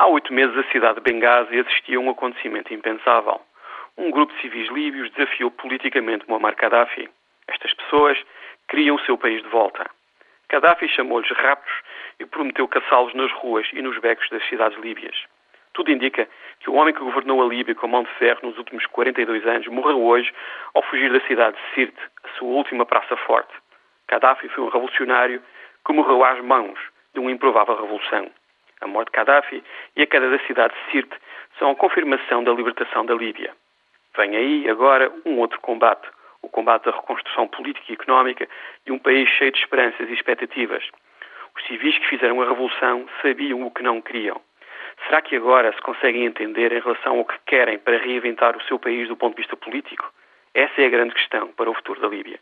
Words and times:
Há 0.00 0.06
oito 0.06 0.32
meses, 0.32 0.56
a 0.56 0.64
cidade 0.72 0.94
de 0.94 1.02
Benghazi 1.02 1.58
assistia 1.58 1.98
a 1.98 2.00
um 2.00 2.08
acontecimento 2.08 2.72
impensável. 2.72 3.38
Um 3.98 4.10
grupo 4.10 4.32
de 4.32 4.40
civis 4.40 4.66
líbios 4.70 5.10
desafiou 5.10 5.50
politicamente 5.50 6.24
Muammar 6.26 6.56
Gaddafi. 6.56 7.06
Estas 7.46 7.74
pessoas 7.74 8.16
queriam 8.70 8.96
o 8.96 9.00
seu 9.00 9.18
país 9.18 9.42
de 9.42 9.48
volta. 9.50 9.84
Gaddafi 10.48 10.88
chamou-lhes 10.88 11.30
raptos 11.32 11.70
e 12.18 12.24
prometeu 12.24 12.66
caçá-los 12.66 13.12
nas 13.12 13.30
ruas 13.30 13.68
e 13.74 13.82
nos 13.82 13.98
becos 13.98 14.26
das 14.30 14.42
cidades 14.48 14.78
líbias. 14.78 15.14
Tudo 15.74 15.92
indica 15.92 16.26
que 16.60 16.70
o 16.70 16.76
homem 16.76 16.94
que 16.94 17.04
governou 17.04 17.42
a 17.42 17.46
Líbia 17.46 17.74
com 17.74 17.86
mão 17.86 18.04
de 18.04 18.10
ferro 18.14 18.40
nos 18.42 18.56
últimos 18.56 18.86
42 18.86 19.46
anos 19.46 19.66
morreu 19.66 20.02
hoje 20.02 20.32
ao 20.72 20.82
fugir 20.84 21.12
da 21.12 21.20
cidade 21.26 21.58
de 21.58 21.74
Sirte, 21.74 22.00
a 22.24 22.28
sua 22.38 22.48
última 22.48 22.86
praça 22.86 23.18
forte. 23.18 23.52
Gaddafi 24.08 24.48
foi 24.48 24.64
um 24.64 24.70
revolucionário 24.70 25.42
que 25.84 25.92
morreu 25.92 26.24
às 26.24 26.42
mãos 26.42 26.80
de 27.12 27.20
uma 27.20 27.30
improvável 27.30 27.78
revolução. 27.78 28.30
A 28.80 28.86
morte 28.86 29.10
de 29.10 29.16
Gaddafi 29.16 29.62
e 29.96 30.02
a 30.02 30.06
queda 30.06 30.30
da 30.30 30.38
cidade 30.46 30.74
de 30.74 30.90
Sirte 30.90 31.16
são 31.58 31.70
a 31.70 31.76
confirmação 31.76 32.42
da 32.42 32.52
libertação 32.52 33.04
da 33.04 33.14
Líbia. 33.14 33.52
Vem 34.16 34.36
aí 34.36 34.70
agora 34.70 35.12
um 35.26 35.38
outro 35.38 35.60
combate, 35.60 36.08
o 36.42 36.48
combate 36.48 36.84
da 36.84 36.92
reconstrução 36.92 37.46
política 37.46 37.86
e 37.90 37.94
económica 37.94 38.48
de 38.86 38.92
um 38.92 38.98
país 38.98 39.28
cheio 39.28 39.52
de 39.52 39.58
esperanças 39.58 40.08
e 40.08 40.14
expectativas. 40.14 40.82
Os 41.54 41.66
civis 41.66 41.98
que 41.98 42.08
fizeram 42.08 42.40
a 42.40 42.48
revolução 42.48 43.06
sabiam 43.20 43.62
o 43.66 43.70
que 43.70 43.82
não 43.82 44.00
queriam. 44.00 44.40
Será 45.04 45.20
que 45.20 45.36
agora 45.36 45.72
se 45.72 45.80
conseguem 45.82 46.24
entender 46.24 46.72
em 46.72 46.80
relação 46.80 47.18
ao 47.18 47.24
que 47.24 47.38
querem 47.46 47.78
para 47.78 47.98
reinventar 47.98 48.56
o 48.56 48.62
seu 48.62 48.78
país 48.78 49.08
do 49.08 49.16
ponto 49.16 49.34
de 49.36 49.42
vista 49.42 49.56
político? 49.56 50.10
Essa 50.54 50.80
é 50.80 50.86
a 50.86 50.90
grande 50.90 51.14
questão 51.14 51.48
para 51.48 51.70
o 51.70 51.74
futuro 51.74 52.00
da 52.00 52.08
Líbia. 52.08 52.40